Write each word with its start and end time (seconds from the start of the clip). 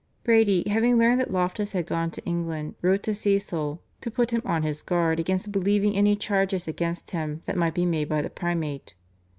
Brady 0.23 0.63
having 0.67 0.97
learned 0.97 1.19
that 1.19 1.29
Loftus 1.29 1.73
had 1.73 1.85
gone 1.85 2.09
to 2.09 2.25
England 2.25 2.73
wrote 2.81 3.03
to 3.03 3.13
Cecil 3.13 3.83
to 4.01 4.09
put 4.09 4.31
him 4.31 4.41
on 4.43 4.63
his 4.63 4.81
guard 4.81 5.19
against 5.19 5.51
believing 5.51 5.95
any 5.95 6.15
charges 6.15 6.67
against 6.67 7.11
him 7.11 7.43
that 7.45 7.55
might 7.55 7.75
be 7.75 7.85
made 7.85 8.09
by 8.09 8.23
the 8.23 8.29
Primate. 8.31 8.95